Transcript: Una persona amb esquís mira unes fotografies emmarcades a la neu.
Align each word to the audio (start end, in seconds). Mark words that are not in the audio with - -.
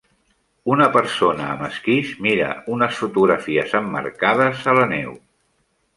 Una 0.75 0.85
persona 0.95 1.49
amb 1.55 1.61
esquís 1.67 2.15
mira 2.27 2.49
unes 2.77 2.97
fotografies 3.03 3.77
emmarcades 3.81 4.65
a 4.75 4.77
la 4.81 4.89
neu. 4.95 5.13